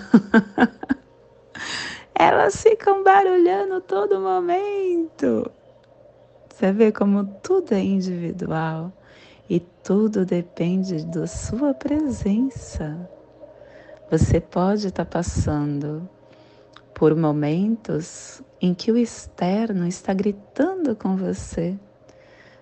Elas 2.15 2.63
ficam 2.63 3.03
barulhando 3.03 3.81
todo 3.81 4.21
momento. 4.21 5.51
Você 6.49 6.71
vê 6.71 6.93
como 6.93 7.25
tudo 7.43 7.73
é 7.73 7.81
individual 7.81 8.93
e 9.51 9.59
tudo 9.83 10.25
depende 10.25 11.05
da 11.07 11.27
sua 11.27 11.75
presença. 11.75 13.11
Você 14.09 14.41
pode 14.41 14.87
estar 14.87 15.05
passando 15.05 16.09
por 16.95 17.17
momentos 17.17 18.41
em 18.63 18.73
que 18.73 18.93
o 18.93 18.97
externo 18.97 19.85
está 19.85 20.15
gritando 20.15 20.95
com 20.95 21.17
você. 21.17 21.77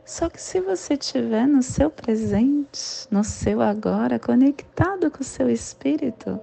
Só 0.04 0.28
que 0.28 0.40
se 0.40 0.60
você 0.60 0.94
estiver 0.94 1.46
no 1.46 1.62
seu 1.62 1.88
presente, 1.88 3.06
no 3.10 3.22
seu 3.22 3.60
agora, 3.60 4.18
conectado 4.18 5.10
com 5.10 5.20
o 5.20 5.24
seu 5.24 5.48
espírito, 5.48 6.40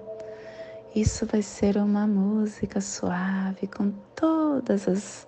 isso 0.94 1.26
vai 1.26 1.42
ser 1.42 1.76
uma 1.76 2.06
música 2.06 2.80
suave 2.80 3.66
com 3.66 3.92
todas 4.16 4.88
as, 4.88 5.26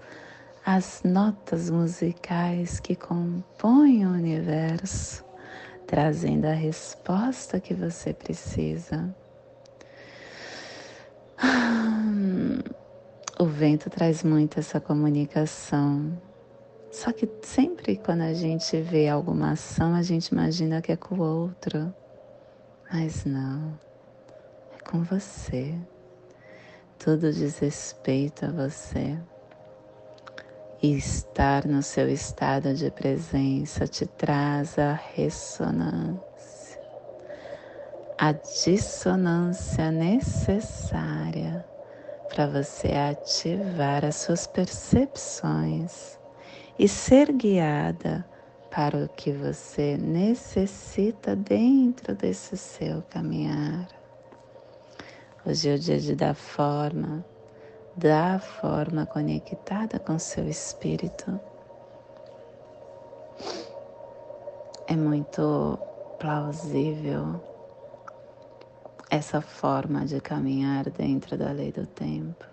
as 0.65 1.03
notas 1.05 1.69
musicais 1.71 2.81
que 2.81 2.97
compõem 2.97 4.07
o 4.07 4.11
universo, 4.11 5.25
trazendo 5.87 6.47
a 6.47 6.53
resposta 6.53 7.61
que 7.61 7.75
você 7.75 8.15
precisa. 8.15 9.15
O 13.39 13.45
vento 13.45 13.91
traz 13.91 14.23
muito 14.23 14.59
essa 14.59 14.81
comunicação. 14.81 16.17
Só 16.93 17.11
que 17.11 17.27
sempre 17.41 17.97
quando 17.97 18.21
a 18.21 18.35
gente 18.35 18.79
vê 18.83 19.09
alguma 19.09 19.53
ação, 19.53 19.95
a 19.95 20.03
gente 20.03 20.29
imagina 20.29 20.83
que 20.83 20.93
é 20.93 20.97
com 20.97 21.15
o 21.15 21.23
outro. 21.23 21.93
Mas 22.93 23.25
não 23.25 23.79
com 24.85 25.03
você. 25.03 25.75
Tudo 26.99 27.33
diz 27.33 27.59
respeito 27.61 28.45
a 28.45 28.51
você. 28.51 29.19
E 30.83 30.95
estar 30.95 31.65
no 31.65 31.83
seu 31.83 32.11
estado 32.11 32.75
de 32.75 32.91
presença 32.91 33.87
te 33.87 34.05
traz 34.05 34.79
a 34.79 34.93
ressonância, 34.93 36.81
a 38.19 38.33
dissonância 38.33 39.91
necessária 39.91 41.65
para 42.29 42.49
você 42.49 42.89
ativar 42.89 44.05
as 44.05 44.17
suas 44.17 44.47
percepções 44.47 46.21
e 46.79 46.89
ser 46.89 47.33
guiada 47.33 48.25
para 48.71 49.05
o 49.05 49.09
que 49.09 49.31
você 49.31 49.99
necessita 49.99 51.37
dentro 51.37 52.15
desse 52.15 52.57
seu 52.57 53.03
caminhar. 53.03 53.87
Hoje 55.45 55.69
é 55.69 55.75
o 55.75 55.79
dia 55.79 55.99
de 55.99 56.15
dar 56.15 56.35
forma, 56.35 57.25
dar 57.95 58.41
forma 58.41 59.05
conectada 59.05 59.99
com 59.99 60.19
seu 60.19 60.49
espírito. 60.49 61.39
É 64.87 64.97
muito 64.97 65.79
plausível 66.19 67.41
essa 69.11 69.43
forma 69.43 70.07
de 70.07 70.21
caminhar 70.21 70.89
dentro 70.89 71.37
da 71.37 71.53
lei 71.53 71.71
do 71.71 71.87
tempo. 71.87 72.52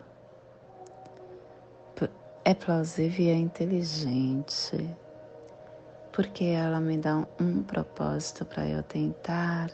É 2.45 2.53
plausível 2.53 3.25
e 3.25 3.29
é 3.29 3.35
inteligente, 3.35 4.89
porque 6.11 6.45
ela 6.45 6.79
me 6.79 6.97
dá 6.97 7.27
um 7.39 7.61
propósito 7.61 8.45
para 8.45 8.67
eu 8.67 8.81
tentar 8.81 9.69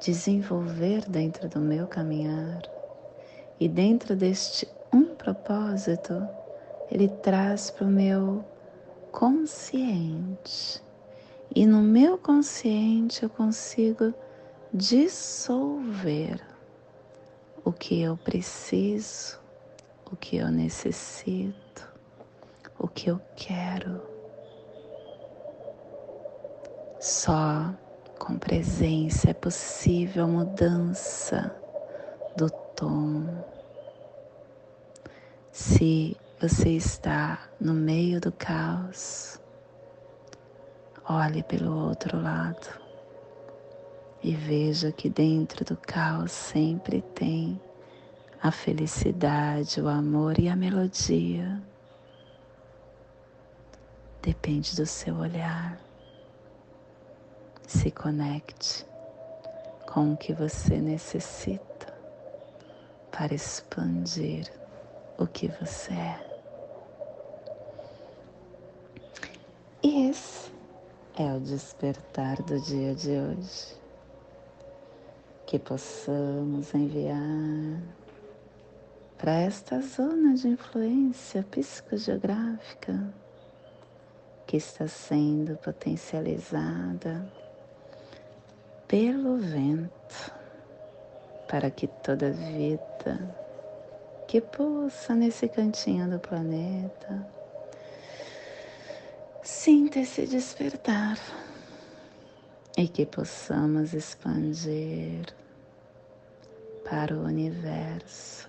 desenvolver 0.00 1.08
dentro 1.08 1.48
do 1.48 1.60
meu 1.60 1.86
caminhar. 1.86 2.62
E 3.58 3.68
dentro 3.68 4.16
deste 4.16 4.68
um 4.92 5.14
propósito, 5.14 6.28
ele 6.90 7.08
traz 7.08 7.70
para 7.70 7.86
o 7.86 7.90
meu 7.90 8.44
consciente. 9.12 10.82
E 11.54 11.64
no 11.64 11.80
meu 11.80 12.18
consciente 12.18 13.22
eu 13.22 13.30
consigo 13.30 14.12
dissolver 14.74 16.40
o 17.64 17.72
que 17.72 18.02
eu 18.02 18.16
preciso, 18.16 19.38
o 20.10 20.16
que 20.16 20.36
eu 20.36 20.48
necessito, 20.48 21.65
o 22.78 22.88
que 22.88 23.10
eu 23.10 23.20
quero. 23.36 24.00
Só 27.00 27.74
com 28.18 28.38
presença 28.38 29.30
é 29.30 29.34
possível 29.34 30.26
mudança 30.26 31.54
do 32.36 32.50
tom. 32.74 33.44
Se 35.52 36.16
você 36.40 36.70
está 36.70 37.48
no 37.60 37.72
meio 37.72 38.20
do 38.20 38.32
caos, 38.32 39.40
olhe 41.08 41.42
pelo 41.42 41.88
outro 41.88 42.20
lado 42.20 42.68
e 44.22 44.34
veja 44.34 44.90
que 44.90 45.08
dentro 45.08 45.64
do 45.64 45.76
caos 45.76 46.32
sempre 46.32 47.00
tem 47.14 47.60
a 48.42 48.50
felicidade, 48.50 49.80
o 49.80 49.88
amor 49.88 50.38
e 50.38 50.48
a 50.48 50.56
melodia. 50.56 51.62
Depende 54.26 54.74
do 54.74 54.84
seu 54.84 55.14
olhar 55.18 55.78
se 57.64 57.92
conecte 57.92 58.84
com 59.86 60.14
o 60.14 60.16
que 60.16 60.34
você 60.34 60.80
necessita 60.80 61.94
para 63.12 63.32
expandir 63.32 64.52
o 65.16 65.28
que 65.28 65.46
você 65.46 65.92
é. 65.92 66.40
E 69.80 70.10
esse 70.10 70.50
é 71.16 71.32
o 71.32 71.38
despertar 71.38 72.42
do 72.42 72.60
dia 72.62 72.96
de 72.96 73.10
hoje. 73.10 73.76
Que 75.46 75.56
possamos 75.60 76.74
enviar 76.74 77.80
para 79.16 79.34
esta 79.34 79.80
zona 79.80 80.34
de 80.34 80.48
influência 80.48 81.44
psicogeográfica 81.44 83.14
que 84.46 84.56
está 84.56 84.86
sendo 84.86 85.56
potencializada 85.56 87.26
pelo 88.86 89.36
vento, 89.36 90.32
para 91.48 91.70
que 91.70 91.86
toda 91.86 92.30
vida 92.30 93.36
que 94.26 94.40
pulsa 94.40 95.14
nesse 95.14 95.48
cantinho 95.48 96.08
do 96.08 96.18
planeta 96.18 97.26
sinta 99.42 100.00
esse 100.00 100.26
despertar 100.26 101.18
e 102.76 102.88
que 102.88 103.06
possamos 103.06 103.94
expandir 103.94 105.24
para 106.88 107.14
o 107.14 107.24
universo, 107.24 108.48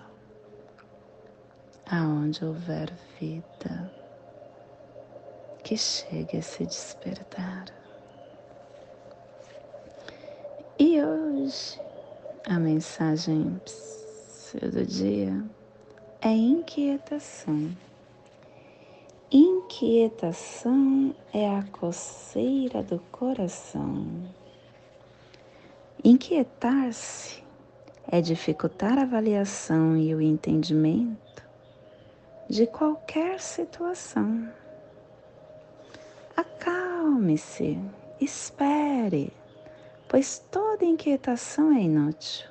aonde 1.90 2.44
houver 2.44 2.92
vida, 3.18 3.97
que 5.68 5.76
chegue 5.76 6.38
a 6.38 6.40
se 6.40 6.64
despertar. 6.64 7.66
E 10.78 10.98
hoje 11.02 11.78
a 12.46 12.58
mensagem 12.58 13.60
do 14.62 14.86
dia 14.86 15.44
é 16.22 16.30
inquietação. 16.30 17.70
Inquietação 19.30 21.14
é 21.34 21.46
a 21.50 21.62
coceira 21.64 22.82
do 22.82 22.98
coração. 23.12 24.06
Inquietar-se 26.02 27.44
é 28.10 28.22
dificultar 28.22 28.96
a 28.96 29.02
avaliação 29.02 29.98
e 29.98 30.14
o 30.14 30.20
entendimento 30.22 31.44
de 32.48 32.66
qualquer 32.66 33.38
situação. 33.38 34.50
Acalme-se, 36.38 37.76
espere 38.20 39.32
pois 40.08 40.38
toda 40.50 40.84
inquietação 40.84 41.72
é 41.72 41.80
inútil. 41.80 42.48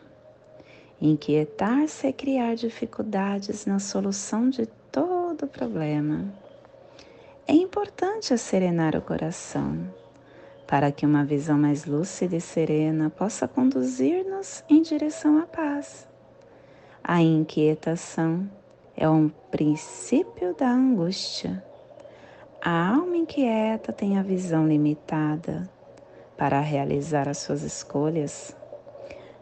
Inquietar-se 1.01 2.07
é 2.07 2.11
criar 2.11 2.55
dificuldades 2.55 3.65
na 3.65 3.79
solução 3.79 4.49
de 4.49 4.65
todo 4.91 5.47
problema. 5.47 6.25
É 7.47 7.53
importante 7.53 8.37
serenar 8.37 8.93
o 8.93 9.01
coração, 9.01 9.89
para 10.67 10.91
que 10.91 11.05
uma 11.05 11.23
visão 11.23 11.57
mais 11.57 11.85
lúcida 11.85 12.35
e 12.35 12.41
serena 12.41 13.09
possa 13.09 13.47
conduzir-nos 13.47 14.65
em 14.69 14.81
direção 14.81 15.37
à 15.37 15.45
paz. 15.45 16.05
A 17.01 17.21
inquietação 17.21 18.49
é 18.97 19.09
um 19.09 19.29
princípio 19.29 20.53
da 20.55 20.69
angústia. 20.69 21.63
A 22.61 22.89
alma 22.89 23.15
inquieta 23.15 23.93
tem 23.93 24.17
a 24.17 24.23
visão 24.23 24.67
limitada 24.67 25.69
para 26.35 26.59
realizar 26.59 27.29
as 27.29 27.37
suas 27.37 27.61
escolhas. 27.61 28.55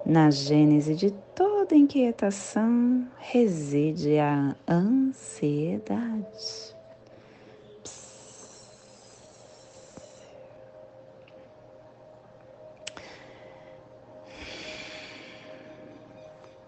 Na 0.06 0.30
gênese 0.30 0.95
de 0.95 1.12
toda 1.34 1.75
inquietação 1.75 3.08
reside 3.17 4.19
a 4.19 4.56
ansiedade. 4.67 6.06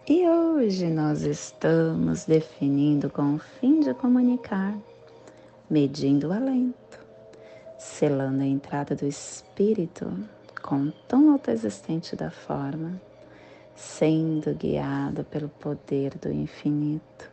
E 0.09 0.25
hoje 0.25 0.87
nós 0.87 1.23
estamos 1.23 2.23
definindo 2.23 3.09
com 3.09 3.35
o 3.35 3.39
fim 3.39 3.81
de 3.81 3.93
comunicar, 3.93 4.73
medindo 5.69 6.29
o 6.29 6.33
alento, 6.33 6.99
selando 7.77 8.43
a 8.43 8.45
entrada 8.45 8.95
do 8.95 9.05
espírito 9.05 10.11
com 10.61 10.83
o 10.83 10.91
tom 10.91 11.31
autoexistente 11.31 12.15
da 12.15 12.31
forma, 12.31 13.01
sendo 13.75 14.53
guiado 14.53 15.23
pelo 15.25 15.49
poder 15.49 16.17
do 16.17 16.31
infinito. 16.31 17.31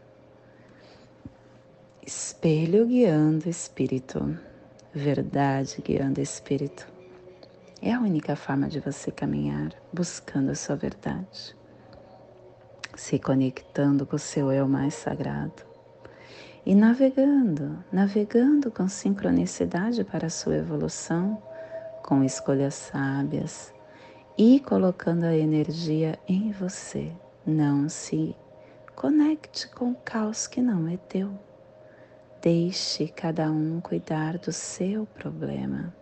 Espelho 2.06 2.86
guiando 2.86 3.48
espírito, 3.48 4.38
verdade 4.92 5.82
guiando 5.82 6.20
espírito. 6.20 6.86
É 7.80 7.92
a 7.92 8.00
única 8.00 8.36
forma 8.36 8.68
de 8.68 8.80
você 8.80 9.10
caminhar 9.10 9.72
buscando 9.92 10.50
a 10.50 10.54
sua 10.54 10.76
verdade 10.76 11.54
se 12.96 13.18
conectando 13.18 14.06
com 14.06 14.16
o 14.16 14.18
seu 14.18 14.52
eu 14.52 14.68
mais 14.68 14.94
sagrado 14.94 15.73
e 16.66 16.74
navegando, 16.74 17.85
navegando 17.92 18.70
com 18.70 18.88
sincronicidade 18.88 20.03
para 20.03 20.29
a 20.29 20.31
sua 20.31 20.57
evolução, 20.57 21.42
com 22.03 22.24
escolhas 22.24 22.74
sábias 22.74 23.72
e 24.38 24.61
colocando 24.61 25.24
a 25.24 25.37
energia 25.37 26.18
em 26.27 26.53
você. 26.53 27.12
Não 27.46 27.88
se 27.90 28.35
conecte 28.96 29.68
com 29.68 29.90
o 29.90 29.94
caos 29.94 30.46
que 30.46 30.62
não 30.62 30.88
é 30.88 30.96
teu. 30.96 31.31
Deixe 32.40 33.09
cada 33.09 33.50
um 33.50 33.81
cuidar 33.81 34.38
do 34.38 34.53
seu 34.53 35.05
problema. 35.07 35.94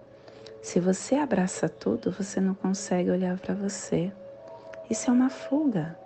Se 0.63 0.79
você 0.79 1.17
abraça 1.17 1.69
tudo, 1.69 2.13
você 2.13 2.41
não 2.41 2.55
consegue 2.55 3.11
olhar 3.11 3.37
para 3.37 3.55
você. 3.55 4.13
Isso 4.89 5.11
é 5.11 5.13
uma 5.13 5.29
fuga. 5.29 5.99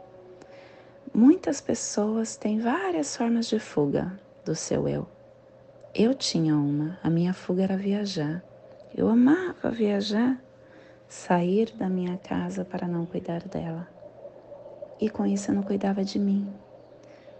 Muitas 1.12 1.60
pessoas 1.60 2.36
têm 2.38 2.58
várias 2.58 3.14
formas 3.14 3.46
de 3.48 3.58
fuga 3.58 4.18
do 4.46 4.54
seu 4.54 4.88
eu. 4.88 5.08
Eu 5.92 6.14
tinha 6.14 6.54
uma, 6.54 6.98
a 7.02 7.10
minha 7.10 7.34
fuga 7.34 7.64
era 7.64 7.76
viajar. 7.76 8.44
Eu 8.94 9.08
amava 9.08 9.70
viajar, 9.72 10.40
sair 11.08 11.72
da 11.74 11.88
minha 11.88 12.16
casa 12.16 12.64
para 12.64 12.86
não 12.86 13.04
cuidar 13.04 13.42
dela. 13.42 13.88
E 15.00 15.10
com 15.10 15.26
isso 15.26 15.50
eu 15.50 15.54
não 15.56 15.64
cuidava 15.64 16.04
de 16.04 16.18
mim. 16.18 16.48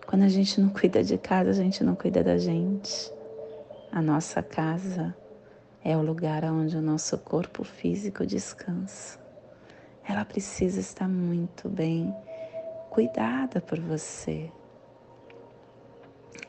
Quando 0.05 0.25
a 0.25 0.29
gente 0.29 0.61
não 0.61 0.69
cuida 0.75 1.03
de 1.05 1.17
casa, 1.17 1.51
a 1.51 1.55
gente 1.55 1.85
não 1.85 1.95
cuida 1.95 2.25
da 2.25 2.37
gente. 2.37 3.13
A 3.93 4.03
nossa 4.03 4.43
casa 4.43 5.15
é 5.85 5.97
o 5.97 6.03
lugar 6.03 6.45
onde 6.45 6.77
o 6.77 6.83
nosso 6.83 7.17
corpo 7.19 7.63
físico 7.63 8.27
descansa. 8.27 9.19
Ela 10.09 10.25
precisa 10.25 10.81
estar 10.81 11.09
muito 11.09 11.69
bem 11.69 12.13
cuidada 12.91 13.61
por 13.61 13.79
você. 13.79 14.51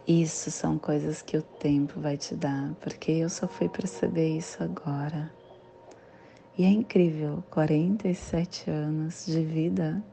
Isso 0.07 0.49
são 0.51 0.77
coisas 0.77 1.21
que 1.21 1.37
o 1.37 1.41
tempo 1.41 1.99
vai 1.99 2.17
te 2.17 2.35
dar, 2.35 2.73
porque 2.81 3.11
eu 3.11 3.29
só 3.29 3.47
fui 3.47 3.67
perceber 3.67 4.37
isso 4.37 4.63
agora. 4.63 5.31
E 6.57 6.63
é 6.63 6.69
incrível, 6.69 7.43
47 7.51 8.69
anos 8.69 9.25
de 9.25 9.43
vida. 9.43 10.03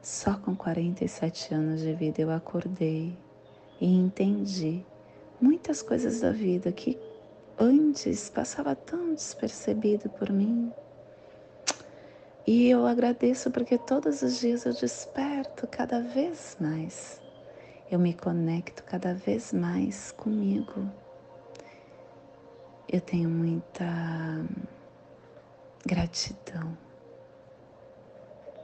Só 0.00 0.34
com 0.34 0.56
47 0.56 1.52
anos 1.52 1.80
de 1.80 1.92
vida 1.92 2.22
eu 2.22 2.30
acordei 2.30 3.18
e 3.80 3.86
entendi 3.86 4.82
muitas 5.40 5.82
coisas 5.82 6.20
da 6.20 6.30
vida 6.30 6.72
que 6.72 6.98
antes 7.58 8.30
passava 8.30 8.74
tão 8.74 9.12
despercebido 9.14 10.08
por 10.08 10.30
mim. 10.30 10.72
E 12.46 12.68
eu 12.70 12.86
agradeço 12.86 13.50
porque 13.50 13.76
todos 13.76 14.22
os 14.22 14.40
dias 14.40 14.64
eu 14.64 14.72
desperto 14.72 15.66
cada 15.66 16.00
vez 16.00 16.56
mais. 16.58 17.20
Eu 17.90 17.98
me 17.98 18.14
conecto 18.14 18.84
cada 18.84 19.12
vez 19.12 19.52
mais 19.52 20.12
comigo. 20.12 20.88
Eu 22.88 23.00
tenho 23.00 23.28
muita 23.28 23.84
gratidão 25.84 26.78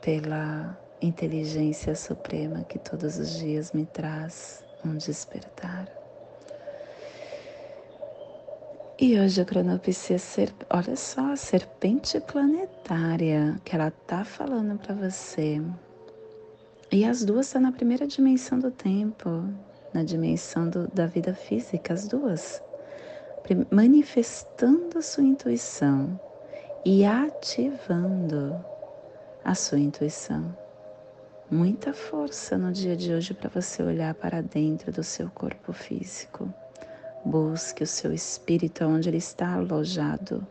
pela 0.01 0.79
inteligência 1.03 1.97
suprema 1.97 2.63
que 2.65 2.79
todos 2.79 3.19
os 3.19 3.37
dias 3.37 3.73
me 3.73 3.85
traz 3.85 4.65
um 4.85 4.97
despertar. 4.97 5.89
E 8.99 9.19
hoje 9.19 9.41
a 9.41 9.45
cronopsia, 9.45 10.19
ser, 10.21 10.55
olha 10.71 10.95
só, 10.95 11.33
a 11.33 11.37
serpente 11.37 12.21
planetária 12.21 13.61
que 13.65 13.75
ela 13.75 13.91
tá 13.91 14.25
falando 14.25 14.79
para 14.79 14.95
você. 14.95 15.61
E 16.91 17.05
as 17.05 17.25
duas 17.25 17.47
estão 17.47 17.63
na 17.63 17.73
primeira 17.73 18.07
dimensão 18.07 18.59
do 18.59 18.71
tempo, 18.71 19.45
na 19.93 20.03
dimensão 20.03 20.69
do, 20.69 20.89
da 20.89 21.07
vida 21.07 21.35
física, 21.35 21.95
as 21.95 22.07
duas. 22.07 22.63
Manifestando 23.71 24.99
a 24.99 25.03
sua 25.03 25.25
intuição 25.25 26.19
e 26.85 27.05
ativando 27.05 28.65
a 29.45 29.55
sua 29.55 29.79
intuição. 29.79 30.57
Muita 31.51 31.93
força 31.93 32.59
no 32.59 32.73
dia 32.73 32.97
de 32.97 33.13
hoje 33.13 33.33
para 33.33 33.49
você 33.49 33.83
olhar 33.83 34.15
para 34.15 34.43
dentro 34.43 34.91
do 34.91 35.05
seu 35.05 35.31
corpo 35.31 35.73
físico 35.73 36.53
Busque 37.27 37.83
o 37.83 37.87
seu 37.89 38.13
espírito 38.13 38.85
onde 38.85 39.09
ele 39.09 39.17
está 39.17 39.55
alojado. 39.55 40.47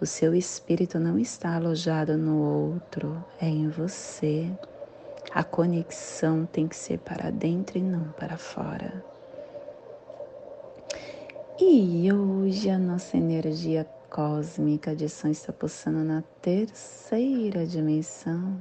O 0.00 0.06
seu 0.06 0.34
espírito 0.34 0.98
não 0.98 1.18
está 1.18 1.56
alojado 1.56 2.16
no 2.16 2.38
outro, 2.38 3.22
é 3.38 3.46
em 3.46 3.68
você. 3.68 4.50
A 5.36 5.44
conexão 5.44 6.46
tem 6.46 6.66
que 6.66 6.74
ser 6.74 6.98
para 7.00 7.30
dentro 7.30 7.76
e 7.76 7.82
não 7.82 8.04
para 8.12 8.38
fora. 8.38 9.04
E 11.60 12.10
hoje 12.10 12.70
a 12.70 12.78
nossa 12.78 13.18
energia 13.18 13.86
cósmica 14.08 14.96
de 14.96 15.10
som 15.10 15.28
está 15.28 15.52
pulsando 15.52 15.98
na 15.98 16.22
terceira 16.40 17.66
dimensão, 17.66 18.56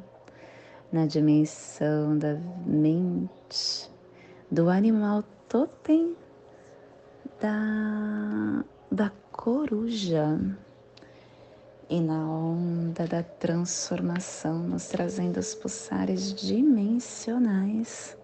na 0.91 1.05
dimensão 1.05 2.17
da 2.17 2.33
mente, 2.65 3.89
do 4.51 4.69
animal 4.69 5.23
totem 5.47 6.13
da, 7.39 8.65
da 8.91 9.13
coruja 9.31 10.37
e 11.89 11.99
na 11.99 12.27
onda 12.29 13.05
da 13.07 13.23
transformação, 13.23 14.59
nos 14.59 14.87
trazendo 14.87 15.39
os 15.39 15.53
pulsares 15.53 16.33
dimensionais 16.33 18.17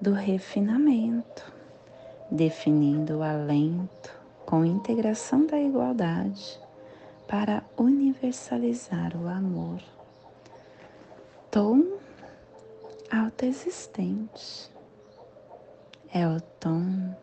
do 0.00 0.12
refinamento, 0.12 1.52
definindo 2.30 3.18
o 3.18 3.22
alento 3.22 4.16
com 4.46 4.64
integração 4.64 5.46
da 5.46 5.60
igualdade 5.60 6.58
para 7.26 7.62
universalizar 7.76 9.16
o 9.16 9.28
amor. 9.28 9.80
Tom 11.50 11.98
autoexistente 13.10 14.70
é 16.12 16.26
o 16.26 16.40
tom 16.60 17.14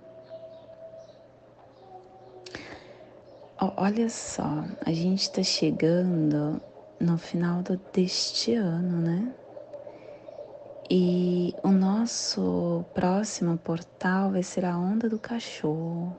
Olha 3.58 4.10
só, 4.10 4.66
a 4.86 4.92
gente 4.92 5.22
está 5.22 5.42
chegando 5.42 6.62
no 7.00 7.18
final 7.18 7.64
do, 7.64 7.80
deste 7.94 8.54
ano, 8.54 9.00
né? 9.00 9.34
E 10.92 11.56
o 11.64 11.70
nosso 11.70 12.84
próximo 12.94 13.58
portal 13.58 14.32
vai 14.32 14.44
ser 14.44 14.66
a 14.66 14.78
onda 14.78 15.08
do 15.08 15.18
cachorro. 15.18 16.14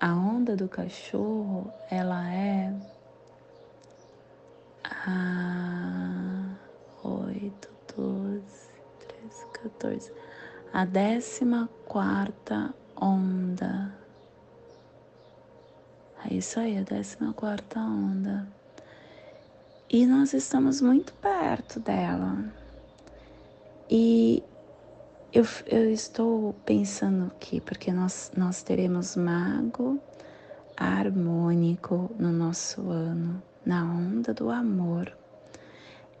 A 0.00 0.16
onda 0.16 0.56
do 0.56 0.68
cachorro, 0.68 1.72
ela 1.88 2.28
é 2.28 2.74
a 4.82 6.56
8, 7.04 7.70
12, 7.96 8.42
13, 9.20 9.46
14, 9.62 10.12
a 10.72 10.84
décima 10.84 11.68
quarta 11.86 12.74
onda 13.00 13.96
é 16.30 16.34
isso 16.34 16.60
aí, 16.60 16.76
a 16.76 16.84
14 16.84 17.16
onda. 17.76 18.46
E 19.88 20.04
nós 20.04 20.34
estamos 20.34 20.82
muito 20.82 21.14
perto 21.14 21.80
dela. 21.80 22.44
E 23.88 24.42
eu, 25.32 25.44
eu 25.66 25.90
estou 25.90 26.52
pensando 26.66 27.32
aqui, 27.34 27.62
porque 27.62 27.90
nós, 27.90 28.30
nós 28.36 28.62
teremos 28.62 29.16
mago 29.16 29.98
harmônico 30.76 32.10
no 32.18 32.30
nosso 32.30 32.90
ano, 32.90 33.42
na 33.64 33.84
onda 33.84 34.34
do 34.34 34.50
amor. 34.50 35.16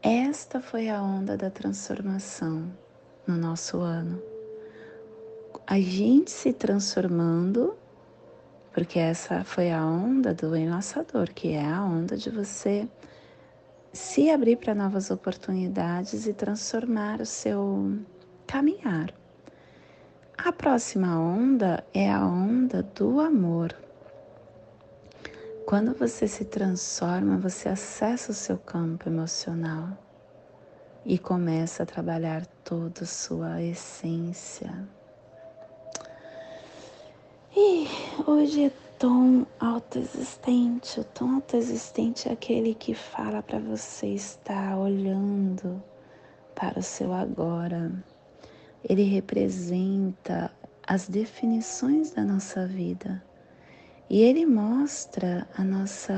Esta 0.02 0.60
foi 0.60 0.88
a 0.88 1.02
onda 1.02 1.36
da 1.36 1.50
transformação 1.50 2.64
no 3.26 3.36
nosso 3.36 3.78
ano. 3.80 4.22
A 5.66 5.78
gente 5.78 6.30
se 6.30 6.54
transformando, 6.54 7.76
porque 8.72 8.98
essa 8.98 9.44
foi 9.44 9.70
a 9.70 9.84
onda 9.84 10.34
do 10.34 10.56
enlaçador, 10.56 11.32
que 11.32 11.52
é 11.52 11.64
a 11.64 11.82
onda 11.82 12.16
de 12.16 12.30
você 12.30 12.88
se 13.92 14.30
abrir 14.30 14.56
para 14.56 14.74
novas 14.74 15.10
oportunidades 15.10 16.26
e 16.26 16.32
transformar 16.32 17.20
o 17.20 17.26
seu 17.26 17.98
caminhar. 18.46 19.12
A 20.36 20.52
próxima 20.52 21.18
onda 21.18 21.84
é 21.92 22.10
a 22.10 22.24
onda 22.24 22.82
do 22.82 23.20
amor. 23.20 23.74
Quando 25.66 25.94
você 25.94 26.26
se 26.28 26.44
transforma, 26.44 27.36
você 27.36 27.68
acessa 27.68 28.30
o 28.30 28.34
seu 28.34 28.56
campo 28.56 29.08
emocional 29.08 29.98
e 31.04 31.18
começa 31.18 31.82
a 31.82 31.86
trabalhar 31.86 32.46
toda 32.64 33.02
a 33.02 33.06
sua 33.06 33.62
essência. 33.62 34.88
E 37.56 37.86
hoje 38.26 38.66
é 38.66 38.70
tom 38.98 39.46
autoexistente. 39.58 41.00
O 41.00 41.04
tom 41.04 41.36
autoexistente 41.36 42.28
é 42.28 42.32
aquele 42.32 42.74
que 42.74 42.94
fala 42.94 43.42
para 43.42 43.58
você 43.58 44.08
estar 44.08 44.76
olhando 44.76 45.82
para 46.54 46.78
o 46.78 46.82
seu 46.82 47.12
agora. 47.12 47.92
Ele 48.84 49.02
representa 49.04 50.50
as 50.86 51.08
definições 51.08 52.10
da 52.10 52.22
nossa 52.22 52.66
vida 52.66 53.22
e 54.10 54.22
ele 54.22 54.44
mostra 54.46 55.46
a 55.56 55.62
nossa 55.64 56.14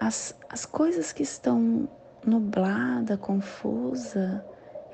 as, 0.00 0.34
as 0.48 0.66
coisas 0.66 1.12
que 1.12 1.22
estão 1.22 1.88
nublada, 2.24 3.16
confusa. 3.16 4.44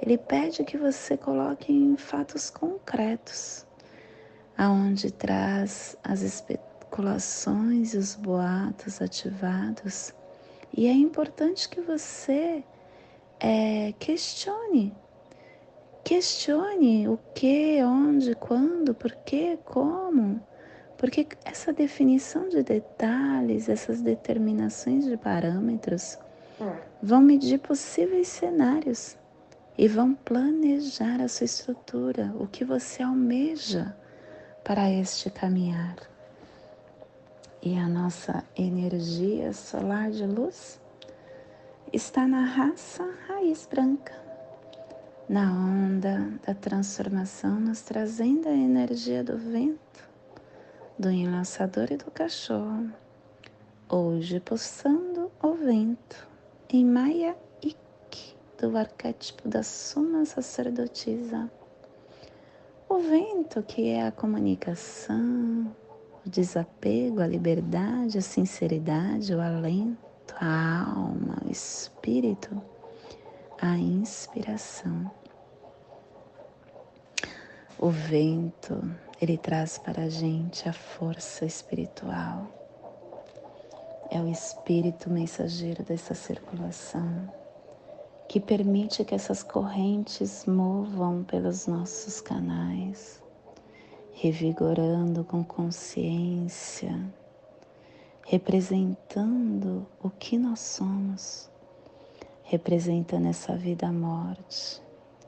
Ele 0.00 0.18
pede 0.18 0.64
que 0.64 0.76
você 0.76 1.16
coloque 1.16 1.72
em 1.72 1.96
fatos 1.96 2.50
concretos, 2.50 3.66
aonde 4.56 5.10
traz 5.10 5.96
as 6.02 6.22
especulações 6.22 7.94
e 7.94 7.98
os 7.98 8.14
boatos 8.14 9.00
ativados. 9.00 10.14
E 10.74 10.86
é 10.86 10.92
importante 10.92 11.68
que 11.68 11.80
você 11.80 12.64
é, 13.40 13.92
questione 13.98 14.94
Questione 16.04 17.06
o 17.08 17.16
que, 17.32 17.80
onde, 17.84 18.34
quando, 18.34 18.92
por 18.92 19.12
que, 19.24 19.56
como. 19.64 20.44
Porque 20.98 21.26
essa 21.44 21.72
definição 21.72 22.48
de 22.48 22.62
detalhes, 22.62 23.68
essas 23.68 24.02
determinações 24.02 25.04
de 25.04 25.16
parâmetros 25.16 26.18
hum. 26.60 26.72
vão 27.00 27.20
medir 27.20 27.60
possíveis 27.60 28.26
cenários 28.28 29.16
e 29.78 29.86
vão 29.86 30.12
planejar 30.12 31.20
a 31.20 31.28
sua 31.28 31.44
estrutura, 31.44 32.34
o 32.38 32.48
que 32.48 32.64
você 32.64 33.02
almeja 33.02 33.96
para 34.64 34.90
este 34.90 35.30
caminhar. 35.30 35.96
E 37.62 37.76
a 37.78 37.88
nossa 37.88 38.44
energia 38.56 39.52
solar 39.52 40.10
de 40.10 40.26
luz 40.26 40.80
está 41.92 42.26
na 42.26 42.44
raça 42.44 43.08
raiz 43.28 43.66
branca 43.66 44.22
na 45.28 45.50
onda 45.50 46.30
da 46.46 46.54
transformação, 46.54 47.58
nos 47.58 47.80
trazendo 47.80 48.48
a 48.48 48.52
energia 48.52 49.24
do 49.24 49.38
vento, 49.38 50.08
do 50.98 51.10
enlaçador 51.10 51.90
e 51.90 51.96
do 51.96 52.10
cachorro. 52.10 52.92
Hoje, 53.88 54.40
pulsando 54.40 55.30
o 55.42 55.54
vento 55.54 56.28
em 56.68 56.84
Maya 56.84 57.34
Ik, 57.62 58.36
do 58.60 58.76
arquétipo 58.76 59.48
da 59.48 59.62
Suma 59.62 60.26
Sacerdotisa. 60.26 61.50
O 62.92 62.98
vento, 62.98 63.62
que 63.62 63.88
é 63.88 64.06
a 64.06 64.12
comunicação, 64.12 65.74
o 66.26 66.28
desapego, 66.28 67.22
a 67.22 67.26
liberdade, 67.26 68.18
a 68.18 68.20
sinceridade, 68.20 69.34
o 69.34 69.40
alento, 69.40 70.34
a 70.38 70.90
alma, 70.90 71.38
o 71.42 71.50
espírito, 71.50 72.50
a 73.58 73.78
inspiração. 73.78 75.10
O 77.78 77.88
vento, 77.88 78.78
ele 79.22 79.38
traz 79.38 79.78
para 79.78 80.02
a 80.02 80.08
gente 80.10 80.68
a 80.68 80.72
força 80.74 81.46
espiritual. 81.46 82.46
É 84.10 84.20
o 84.20 84.28
espírito 84.28 85.08
mensageiro 85.08 85.82
dessa 85.82 86.12
circulação 86.12 87.41
que 88.28 88.40
permite 88.40 89.04
que 89.04 89.14
essas 89.14 89.42
correntes 89.42 90.46
movam 90.46 91.22
pelos 91.24 91.66
nossos 91.66 92.20
canais, 92.20 93.22
revigorando 94.12 95.24
com 95.24 95.44
consciência, 95.44 96.98
representando 98.26 99.86
o 100.02 100.08
que 100.10 100.38
nós 100.38 100.60
somos, 100.60 101.50
representando 102.44 103.26
essa 103.26 103.56
vida 103.56 103.88
a 103.88 103.92
morte, 103.92 104.80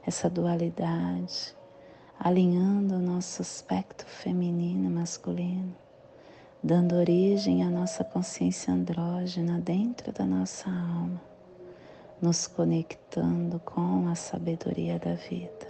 essa 0.07 0.31
dualidade 0.31 1.55
alinhando 2.19 2.95
o 2.95 3.01
nosso 3.01 3.43
aspecto 3.43 4.07
feminino 4.07 4.87
e 4.87 4.93
masculino, 4.93 5.75
dando 6.63 6.95
origem 6.95 7.63
à 7.63 7.69
nossa 7.69 8.05
consciência 8.05 8.73
andrógena 8.73 9.59
dentro 9.59 10.13
da 10.13 10.25
nossa 10.25 10.71
alma, 10.71 11.21
nos 12.25 12.47
conectando 12.47 13.61
com 13.61 14.09
a 14.09 14.15
sabedoria 14.15 14.99
da 14.99 15.13
vida. 15.13 15.69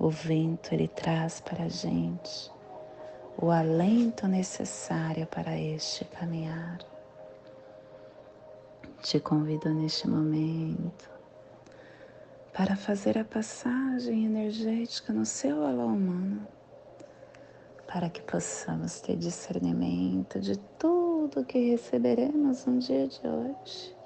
O 0.00 0.08
vento 0.08 0.72
ele 0.72 0.88
traz 0.88 1.42
para 1.42 1.64
a 1.64 1.68
gente 1.68 2.50
o 3.36 3.50
alento 3.50 4.26
necessário 4.26 5.26
para 5.26 5.58
este 5.60 6.06
caminhar. 6.06 6.78
Te 9.02 9.20
convido 9.20 9.68
neste 9.74 10.08
momento 10.08 11.10
para 12.54 12.74
fazer 12.74 13.18
a 13.18 13.26
passagem 13.26 14.24
energética 14.24 15.12
no 15.12 15.26
seu 15.26 15.66
alô 15.66 15.84
humano, 15.84 16.48
para 17.86 18.08
que 18.08 18.22
possamos 18.22 19.02
ter 19.02 19.16
discernimento 19.16 20.40
de 20.40 20.56
tudo 20.78 21.44
que 21.44 21.72
receberemos 21.72 22.64
no 22.64 22.78
dia 22.78 23.06
de 23.06 23.20
hoje. 23.28 23.97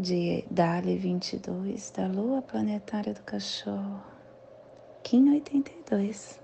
De 0.00 0.46
Dali 0.50 0.96
22, 0.96 1.90
da 1.90 2.06
Lua 2.06 2.40
Planetária 2.40 3.12
do 3.12 3.20
Cachorro, 3.20 4.02
Kim 5.02 5.30
82, 5.34 6.40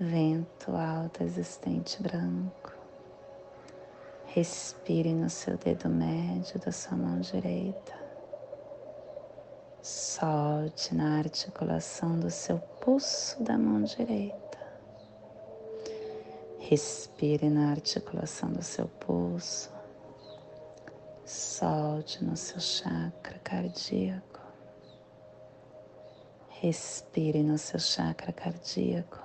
Vento 0.00 0.74
alto 0.74 1.22
existente 1.22 2.02
branco. 2.02 2.72
Respire 4.24 5.12
no 5.12 5.28
seu 5.28 5.58
dedo 5.58 5.90
médio 5.90 6.58
da 6.58 6.72
sua 6.72 6.96
mão 6.96 7.20
direita 7.20 8.00
Solte 9.82 10.94
na 10.94 11.18
articulação 11.18 12.18
do 12.18 12.30
seu 12.30 12.58
pulso 12.80 13.42
da 13.42 13.58
mão 13.58 13.82
direita. 13.82 14.58
Respire 16.58 17.50
na 17.50 17.72
articulação 17.72 18.50
do 18.50 18.62
seu 18.62 18.88
pulso. 18.88 19.79
Solte 21.32 22.24
no 22.24 22.36
seu 22.36 22.58
chakra 22.58 23.38
cardíaco. 23.44 24.40
Respire 26.48 27.40
no 27.44 27.56
seu 27.56 27.78
chakra 27.78 28.32
cardíaco. 28.32 29.20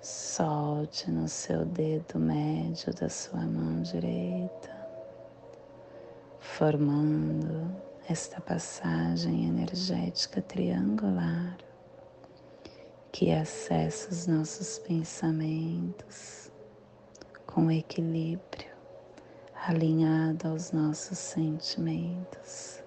Solte 0.00 1.10
no 1.10 1.26
seu 1.26 1.64
dedo 1.64 2.20
médio 2.20 2.94
da 2.94 3.08
sua 3.08 3.40
mão 3.40 3.82
direita, 3.82 4.70
formando 6.38 7.74
esta 8.08 8.40
passagem 8.40 9.48
energética 9.48 10.40
triangular 10.40 11.58
que 13.10 13.32
acessa 13.32 14.12
os 14.12 14.28
nossos 14.28 14.78
pensamentos 14.78 16.48
com 17.44 17.68
equilíbrio, 17.72 18.67
alinhado 19.66 20.48
aos 20.48 20.72
nossos 20.72 21.18
sentimentos. 21.18 22.82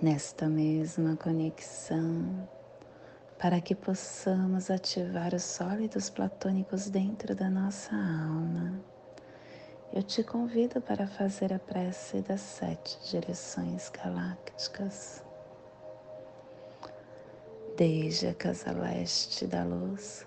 Nesta 0.00 0.48
mesma 0.48 1.16
conexão, 1.16 2.48
para 3.38 3.60
que 3.60 3.74
possamos 3.74 4.70
ativar 4.70 5.34
os 5.34 5.42
sólidos 5.42 6.10
platônicos 6.10 6.88
dentro 6.88 7.34
da 7.34 7.48
nossa 7.50 7.94
alma 7.94 8.80
eu 9.90 10.02
te 10.02 10.22
convido 10.22 10.82
para 10.82 11.06
fazer 11.06 11.52
a 11.52 11.58
prece 11.58 12.20
das 12.20 12.42
sete 12.42 12.98
direções 13.10 13.88
galácticas. 13.88 15.24
Desde 17.74 18.28
a 18.28 18.34
casa 18.34 18.70
leste 18.70 19.46
da 19.46 19.64
luz, 19.64 20.26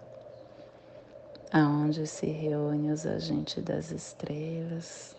aonde 1.53 2.07
se 2.07 2.27
reúnem 2.27 2.91
os 2.91 3.05
agentes 3.05 3.61
das 3.63 3.91
estrelas, 3.91 5.15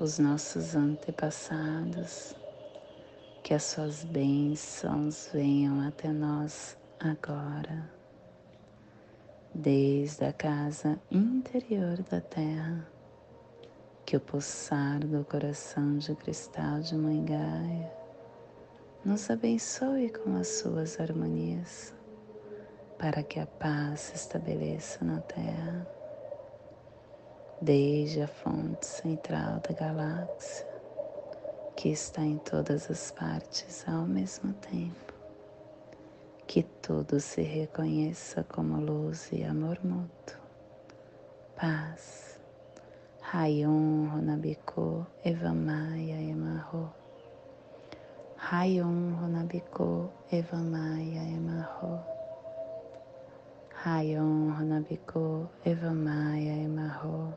os 0.00 0.18
nossos 0.18 0.74
antepassados, 0.74 2.34
que 3.42 3.52
as 3.52 3.64
suas 3.64 4.02
bênçãos 4.04 5.28
venham 5.32 5.86
até 5.86 6.08
nós 6.08 6.78
agora, 6.98 7.90
desde 9.54 10.24
a 10.24 10.32
casa 10.32 10.98
interior 11.10 11.98
da 12.10 12.22
Terra, 12.22 12.88
que 14.06 14.16
o 14.16 14.20
pulsar 14.20 15.00
do 15.00 15.22
coração 15.24 15.98
de 15.98 16.14
cristal 16.14 16.80
de 16.80 16.94
Mãe 16.94 17.24
Gaia 17.24 17.92
nos 19.04 19.28
abençoe 19.28 20.08
com 20.10 20.34
as 20.36 20.48
suas 20.48 20.98
harmonias, 20.98 21.92
para 23.02 23.24
que 23.24 23.40
a 23.40 23.46
paz 23.46 23.98
se 23.98 24.14
estabeleça 24.14 25.04
na 25.04 25.20
Terra, 25.22 25.84
desde 27.60 28.22
a 28.22 28.28
fonte 28.28 28.86
central 28.86 29.58
da 29.58 29.74
galáxia 29.74 30.64
que 31.74 31.88
está 31.88 32.22
em 32.22 32.38
todas 32.38 32.88
as 32.88 33.10
partes 33.10 33.84
ao 33.88 34.06
mesmo 34.06 34.52
tempo. 34.52 35.12
Que 36.46 36.62
tudo 36.62 37.18
se 37.18 37.42
reconheça 37.42 38.44
como 38.44 38.80
luz 38.80 39.32
e 39.32 39.42
amor 39.42 39.80
mútuo. 39.82 40.38
Paz. 41.56 42.38
Rayon 43.20 44.10
Runabiko 44.12 45.04
Evamaya 45.24 46.22
Emarro. 46.22 46.94
Rayon 48.36 49.16
Runabiko 49.20 50.08
Evamaya 50.30 51.24
Emarro. 51.24 52.21
Rayon 53.84 54.54
Runabiko 54.54 55.50
Evamaya 55.66 56.54
Emarro. 56.62 57.34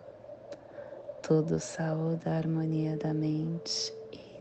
Tudo 1.24 1.60
saúde 1.60 2.30
a 2.30 2.38
harmonia 2.38 2.96
da 2.98 3.16
mente 3.16 3.92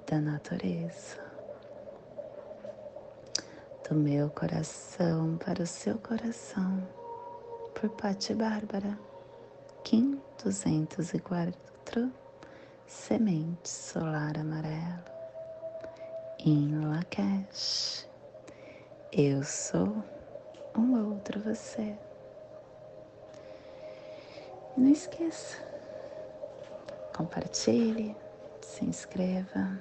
da 0.07 0.21
natureza, 0.21 1.17
do 3.88 3.95
meu 3.95 4.29
coração 4.29 5.38
para 5.38 5.62
o 5.62 5.67
seu 5.67 5.97
coração, 5.97 6.87
por 7.75 7.88
Pati 7.88 8.35
Bárbara, 8.35 8.99
Kim 9.83 10.21
204, 10.45 12.12
Semente 12.87 13.67
Solar 13.67 14.38
Amarelo, 14.38 15.05
em 16.38 16.85
Lakesh. 16.85 18.07
Eu 19.11 19.43
sou 19.43 20.05
um 20.76 21.08
outro 21.08 21.40
você. 21.40 21.96
Não 24.76 24.88
esqueça, 24.90 25.56
compartilhe, 27.16 28.16
se 28.60 28.84
inscreva 28.84 29.80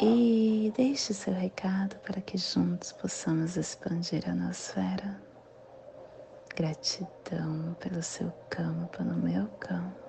e 0.00 0.72
deixe 0.76 1.14
seu 1.14 1.32
recado 1.32 1.96
para 2.00 2.20
que 2.20 2.36
juntos 2.36 2.92
possamos 2.92 3.56
expandir 3.56 4.28
a 4.28 4.34
nosfera. 4.34 5.18
Gratidão 6.54 7.74
pelo 7.80 8.02
seu 8.02 8.30
campo 8.50 9.02
no 9.02 9.14
meu 9.14 9.48
campo. 9.58 10.03